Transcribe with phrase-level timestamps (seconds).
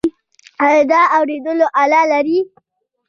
[0.65, 2.39] ایا د اوریدلو آله لرئ؟